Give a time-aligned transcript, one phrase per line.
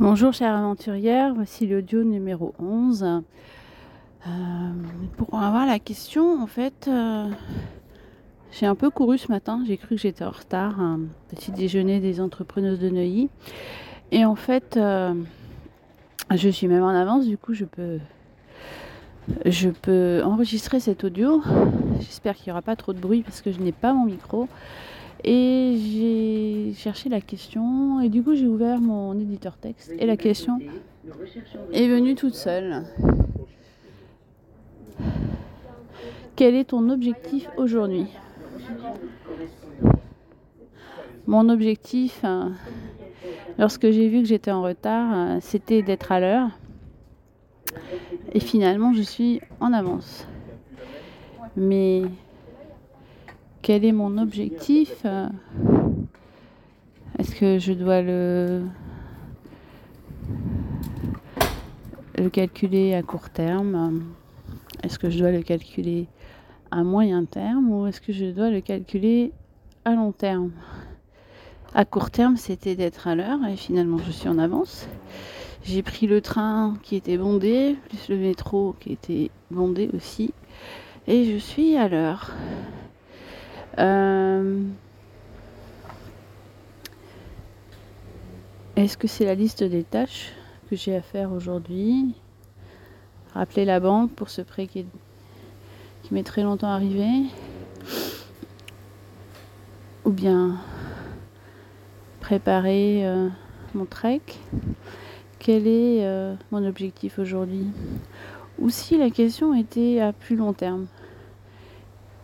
[0.00, 3.02] Bonjour chère aventurière, voici l'audio numéro 11.
[3.02, 4.30] Euh,
[5.18, 7.28] pour avoir la question, en fait, euh,
[8.50, 12.00] j'ai un peu couru ce matin, j'ai cru que j'étais en retard, un petit déjeuner
[12.00, 13.28] des entrepreneuses de Neuilly.
[14.10, 15.12] Et en fait, euh,
[16.34, 17.98] je suis même en avance, du coup je peux,
[19.44, 21.42] je peux enregistrer cet audio.
[21.98, 24.48] J'espère qu'il n'y aura pas trop de bruit parce que je n'ai pas mon micro.
[25.24, 30.16] Et j'ai cherché la question et du coup j'ai ouvert mon éditeur texte et la
[30.16, 30.58] question
[31.72, 32.84] est venue toute seule.
[36.36, 38.06] Quel est ton objectif aujourd'hui?
[41.26, 42.48] Mon objectif, euh,
[43.58, 46.48] lorsque j'ai vu que j'étais en retard, euh, c'était d'être à l'heure.
[48.32, 50.26] Et finalement, je suis en avance.
[51.56, 52.02] Mais
[53.62, 55.04] quel est mon objectif?
[57.40, 58.62] Je dois le,
[62.18, 64.02] le calculer à court terme
[64.82, 66.06] Est-ce que je dois le calculer
[66.70, 69.32] à moyen terme ou est-ce que je dois le calculer
[69.84, 70.50] à long terme?
[71.74, 74.86] À court terme, c'était d'être à l'heure et finalement je suis en avance.
[75.64, 80.32] J'ai pris le train qui était bondé, plus le métro qui était bondé aussi,
[81.06, 82.32] et je suis à l'heure.
[83.78, 84.62] Euh,
[88.84, 90.32] est-ce que c'est la liste des tâches
[90.68, 92.14] que j'ai à faire aujourd'hui?
[93.34, 94.86] Rappeler la banque pour ce prêt qui,
[96.10, 97.26] met très longtemps à arriver
[100.04, 100.56] Ou bien
[102.20, 103.28] préparer euh,
[103.74, 104.22] mon trek?
[105.38, 107.66] Quel est euh, mon objectif aujourd'hui?
[108.58, 110.86] Ou si la question était à plus long terme?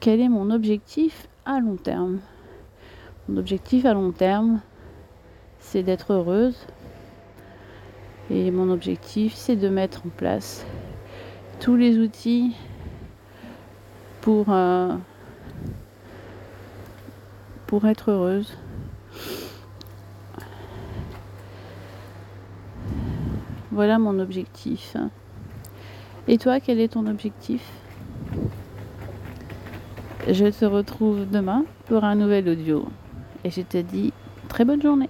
[0.00, 2.18] Quel est mon objectif à long terme?
[3.28, 4.60] Mon objectif à long terme,
[5.60, 6.66] c'est d'être heureuse.
[8.30, 10.64] Et mon objectif, c'est de mettre en place
[11.60, 12.54] tous les outils
[14.20, 14.94] pour, euh,
[17.84, 18.56] être heureuse.
[23.70, 24.96] Voilà mon objectif.
[26.26, 27.62] Et toi, quel est ton objectif?
[30.28, 32.86] Je te retrouve demain pour un nouvel audio.
[33.44, 34.12] Et je te dis
[34.48, 35.08] très bonne journée.